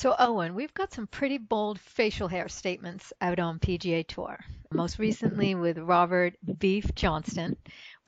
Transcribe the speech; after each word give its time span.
So, 0.00 0.16
Owen, 0.18 0.54
we've 0.54 0.72
got 0.72 0.94
some 0.94 1.06
pretty 1.06 1.36
bold 1.36 1.78
facial 1.78 2.26
hair 2.26 2.48
statements 2.48 3.12
out 3.20 3.38
on 3.38 3.58
PGA 3.58 4.06
Tour. 4.06 4.38
Most 4.72 4.98
recently 4.98 5.54
with 5.54 5.76
Robert 5.76 6.36
Beef 6.58 6.94
Johnston. 6.94 7.58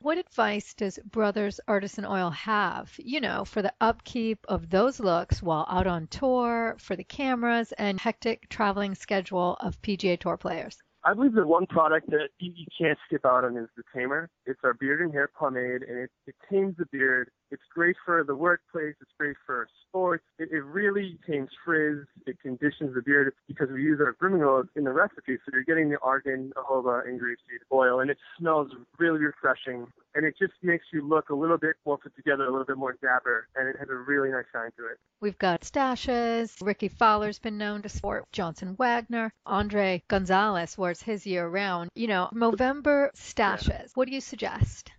What 0.01 0.17
advice 0.17 0.73
does 0.73 0.99
Brothers 1.05 1.61
Artisan 1.69 2.07
Oil 2.07 2.31
have, 2.31 2.95
you 2.97 3.21
know, 3.21 3.45
for 3.45 3.61
the 3.61 3.75
upkeep 3.83 4.39
of 4.49 4.71
those 4.71 5.01
looks 5.01 5.43
while 5.43 5.67
out 5.69 5.87
on 5.87 6.07
tour, 6.07 6.77
for 6.79 6.97
the 6.97 7.05
cameras 7.05 7.73
and 7.73 8.01
hectic 8.01 8.49
traveling 8.49 8.95
schedule 8.95 9.59
of 9.61 9.83
PGA 9.83 10.19
Tour 10.19 10.39
players? 10.39 10.83
I 11.05 11.13
believe 11.13 11.35
the 11.35 11.47
one 11.47 11.67
product 11.67 12.09
that 12.09 12.29
you, 12.39 12.65
can't 12.81 12.99
skip 13.05 13.27
out 13.27 13.45
on 13.45 13.59
is 13.59 13.69
the 13.77 13.83
tamer. 13.95 14.31
It's 14.47 14.61
our 14.65 14.73
beard 14.73 15.03
and 15.03 15.13
hair 15.13 15.29
pomade, 15.39 15.83
and 15.83 15.99
it, 15.99 16.11
it 16.27 16.37
tames 16.51 16.75
the 16.79 16.87
beard. 16.91 17.31
It's 17.53 17.63
great 17.75 17.97
for 18.03 18.25
the 18.25 18.35
workplace. 18.35 18.95
It's 19.03 19.11
great 19.19 19.37
for 19.45 19.69
sports. 19.87 20.25
It, 20.39 20.49
it 20.51 20.65
really 20.65 21.19
tames 21.29 21.51
frizz. 21.67 22.07
It 22.27 22.41
conditions 22.41 22.95
the 22.95 23.03
beard 23.03 23.35
because 23.47 23.69
we 23.71 23.83
use 23.83 24.01
our 24.01 24.13
grooming 24.13 24.43
oil 24.43 24.65
in 24.75 24.85
the 24.85 24.91
recipe. 24.91 25.37
So 25.45 25.51
you're 25.53 25.63
getting 25.63 25.91
the 25.91 25.99
argan, 26.01 26.51
jojoba, 26.57 27.07
and 27.07 27.21
grapeseed 27.21 27.61
oil, 27.71 28.01
and 28.01 28.11
it 28.11 28.17
smells 28.39 28.71
really 28.99 29.21
refreshing. 29.21 29.87
And 30.15 30.25
it 30.25 30.35
just 30.39 30.55
makes 30.63 30.87
you 30.95 31.07
look 31.07 31.29
a 31.29 31.35
little 31.35 31.59
bit 31.59 31.77
more 31.85 31.99
put 31.99 32.17
together, 32.17 32.45
a 32.45 32.51
little 32.51 32.65
bit 32.65 32.79
more 32.79 32.97
dapper, 33.03 33.49
and 33.55 33.69
it 33.69 33.77
has 33.79 33.89
a 33.91 33.95
really 33.95 34.31
nice 34.31 34.47
shine 34.51 34.71
to 34.79 34.87
it. 34.87 34.99
We've 35.21 35.39
got 35.39 35.61
stashes. 35.61 36.57
Rickie 36.63 36.89
Fowler's 36.89 37.39
been 37.39 37.59
known 37.59 37.83
to 37.83 37.91
sport 37.91 38.25
Johnson 38.33 38.77
Wagner. 38.77 39.31
Andre 39.45 40.03
Gonzales 40.09 40.79
wears 40.79 41.03
his 41.03 41.27
year 41.27 41.47
round. 41.47 41.91
You 41.95 42.07
know, 42.07 42.31
Movember 42.33 43.11
stashes. 43.15 43.69
Yeah. 43.69 43.87
What 43.95 44.09
do 44.09 44.15
you 44.15 44.23
suggest? 44.23 44.92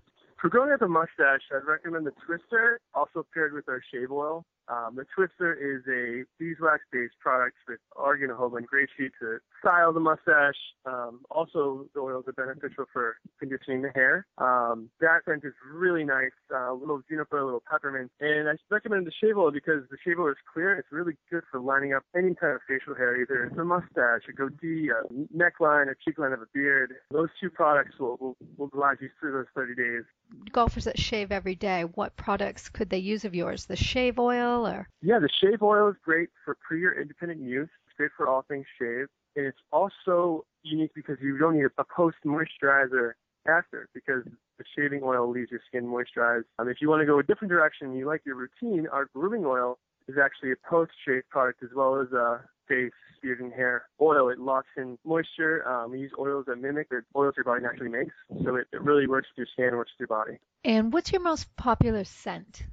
For 0.44 0.50
growing 0.50 0.74
up 0.74 0.82
a 0.82 0.90
mustache, 0.90 1.40
I'd 1.56 1.66
recommend 1.66 2.06
the 2.06 2.12
Twister, 2.26 2.78
also 2.94 3.26
paired 3.34 3.54
with 3.54 3.70
our 3.70 3.82
shave 3.94 4.12
oil. 4.12 4.44
Um, 4.68 4.96
the 4.96 5.06
Twister 5.16 5.54
is 5.56 5.84
a 5.88 6.24
beeswax-based 6.40 7.16
product 7.20 7.56
with 7.68 7.80
argan, 7.96 8.30
and 8.30 8.68
grapeseed 8.68 9.12
to 9.20 9.40
style 9.60 9.94
the 9.94 10.00
mustache. 10.00 10.60
Um, 10.86 11.22
also, 11.30 11.86
the 11.94 12.02
oils 12.02 12.26
are 12.28 12.34
beneficial 12.34 12.86
for 12.92 13.18
conditioning 13.40 13.82
the 13.82 13.92
hair. 13.96 14.26
Um, 14.38 14.90
that 15.00 15.22
scent 15.26 15.44
is 15.44 15.54
really 15.74 16.04
nice, 16.04 16.36
uh, 16.54 16.72
a 16.72 16.76
little 16.76 17.02
juniper, 17.10 17.38
a 17.38 17.46
little 17.46 17.64
peppermint. 17.70 18.12
And 18.20 18.48
I 18.48 18.54
recommend 18.70 19.08
the 19.08 19.12
shave 19.22 19.38
oil 19.38 19.52
because 19.52 19.84
the 19.90 19.98
shave 20.04 20.20
oil 20.20 20.32
is 20.32 20.44
clear. 20.54 20.76
It's 20.76 20.92
really 20.92 21.14
good 21.30 21.44
for 21.52 21.60
lining 21.60 21.94
up 21.94 22.04
any 22.16 22.36
kind 22.36 22.54
of 22.54 22.62
facial 22.68 22.96
hair, 22.96 23.20
either 23.22 23.46
it's 23.46 23.58
a 23.58 23.64
mustache, 23.64 24.28
a 24.30 24.34
goatee, 24.34 24.90
a 24.90 25.08
neckline, 25.36 25.88
a 25.92 25.96
cheekline 26.04 26.34
of 26.34 26.42
a 26.42 26.48
beard. 26.54 26.94
Those 27.12 27.30
two 27.42 27.50
products 27.50 28.00
will, 28.00 28.18
will, 28.20 28.38
will 28.58 28.68
glide 28.68 28.98
you 29.02 29.10
through 29.20 29.34
those 29.34 29.48
30 29.56 29.76
days. 29.76 30.04
Golfers 30.52 30.86
that 30.86 31.00
shave 31.00 31.32
every 31.32 31.56
day, 31.56 31.84
what 31.84 32.16
products 32.16 32.70
could 32.70 32.90
they 32.90 32.98
use 32.98 33.26
of 33.26 33.34
yours? 33.34 33.66
The 33.66 33.76
shave 33.76 34.20
oil? 34.20 34.68
or? 34.68 34.88
Yeah, 35.02 35.20
the 35.20 35.30
shave 35.42 35.62
oil 35.62 35.90
is 35.90 35.96
great 36.04 36.30
for 36.46 36.56
pre 36.56 36.84
or 36.86 37.00
independent 37.00 37.42
use. 37.42 37.70
It's 37.88 37.96
great 37.98 38.12
for 38.16 38.28
all 38.28 38.44
things 38.48 38.66
shave. 38.80 39.08
And 39.36 39.46
it's 39.46 39.58
also 39.72 40.46
unique 40.62 40.92
because 40.94 41.18
you 41.22 41.38
don't 41.38 41.56
need 41.56 41.66
a 41.78 41.84
post 41.84 42.18
moisturizer 42.26 43.14
after 43.48 43.90
because 43.94 44.24
the 44.58 44.64
shaving 44.76 45.02
oil 45.04 45.30
leaves 45.30 45.52
your 45.52 45.60
skin 45.68 45.86
moisturized. 45.86 46.46
Um, 46.60 46.70
if 46.70 46.78
you 46.82 46.90
want 46.90 47.02
to 47.02 47.06
go 47.06 47.20
a 47.20 47.24
different 47.24 47.52
direction, 47.52 47.96
you 47.96 48.06
like 48.06 48.22
your 48.26 48.36
routine, 48.36 48.88
our 48.92 49.10
grooming 49.14 49.46
oil 49.46 49.80
is 50.08 50.16
actually 50.24 50.52
a 50.52 50.56
post 50.70 50.92
shave 51.06 51.24
product 51.30 51.64
as 51.64 51.70
well 51.76 52.00
as 52.00 52.12
a 52.12 52.42
face, 52.68 52.92
beard, 53.22 53.40
and 53.40 53.54
hair 53.54 53.86
oil. 54.02 54.30
It 54.30 54.40
locks 54.40 54.68
in 54.78 54.98
moisture. 55.06 55.68
Um, 55.68 55.92
we 55.92 56.00
use 56.00 56.12
oils 56.20 56.46
that 56.48 56.58
mimic 56.58 56.90
the 56.90 57.02
oils 57.16 57.34
your 57.38 57.46
body 57.46 57.62
naturally 57.62 57.90
makes. 57.90 58.14
So 58.44 58.56
it, 58.56 58.68
it 58.72 58.82
really 58.82 59.08
works 59.08 59.28
with 59.32 59.46
your 59.46 59.48
skin, 59.54 59.78
works 59.78 59.92
with 59.98 60.08
your 60.10 60.18
body. 60.18 60.38
And 60.64 60.94
what's 60.94 61.12
your 61.12 61.22
most 61.22 61.56
popular 61.56 62.04
scent? 62.04 62.64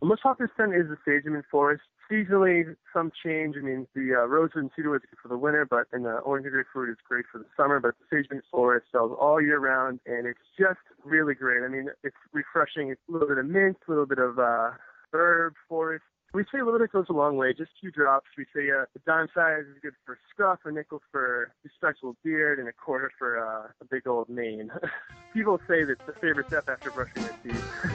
The 0.00 0.06
most 0.06 0.22
popular 0.22 0.50
scent 0.56 0.74
is 0.74 0.86
the 0.88 0.96
sage 1.04 1.24
and 1.26 1.42
forest. 1.50 1.82
Seasonally, 2.10 2.76
some 2.92 3.10
change. 3.22 3.56
I 3.58 3.60
mean, 3.60 3.86
the 3.94 4.14
uh, 4.14 4.26
rosewood 4.26 4.62
and 4.62 4.70
cedarwood 4.74 5.02
is 5.02 5.10
good 5.10 5.18
for 5.20 5.28
the 5.28 5.36
winter, 5.36 5.66
but 5.68 5.88
and 5.92 6.04
the 6.04 6.18
orange 6.18 6.46
and 6.46 6.52
grapefruit 6.52 6.88
is 6.88 6.96
great 7.06 7.26
for 7.30 7.38
the 7.38 7.44
summer. 7.56 7.80
But 7.80 7.94
the 7.98 8.16
sage 8.16 8.28
and 8.30 8.40
forest 8.50 8.86
sells 8.92 9.12
all 9.20 9.42
year 9.42 9.58
round, 9.58 10.00
and 10.06 10.26
it's 10.26 10.38
just 10.58 10.78
really 11.04 11.34
great. 11.34 11.64
I 11.64 11.68
mean, 11.68 11.90
it's 12.04 12.16
refreshing. 12.32 12.90
It's 12.90 13.00
a 13.08 13.12
little 13.12 13.28
bit 13.28 13.38
of 13.38 13.46
mint, 13.46 13.76
a 13.86 13.90
little 13.90 14.06
bit 14.06 14.18
of 14.18 14.38
uh, 14.38 14.70
herb, 15.12 15.54
forest. 15.68 16.04
We 16.34 16.44
say 16.52 16.58
a 16.58 16.64
little 16.64 16.78
bit 16.78 16.92
goes 16.92 17.06
a 17.08 17.14
long 17.14 17.38
way, 17.38 17.54
just 17.54 17.70
two 17.80 17.90
drops. 17.90 18.26
We 18.36 18.44
say 18.54 18.70
uh, 18.70 18.82
a 18.82 18.98
dime 19.06 19.28
size 19.34 19.62
is 19.62 19.78
good 19.80 19.94
for 20.04 20.18
scruff, 20.30 20.58
a 20.66 20.70
nickel 20.70 21.00
for 21.10 21.50
respectable 21.64 22.16
beard, 22.22 22.58
and 22.58 22.68
a 22.68 22.72
quarter 22.72 23.10
for 23.18 23.38
uh, 23.38 23.68
a 23.80 23.84
big 23.90 24.06
old 24.06 24.28
mane. 24.28 24.70
People 25.32 25.58
say 25.66 25.84
that 25.84 25.96
the 26.06 26.12
favorite 26.20 26.48
step 26.48 26.68
after 26.68 26.90
brushing 26.90 27.22
their 27.22 27.32
teeth. 27.42 27.64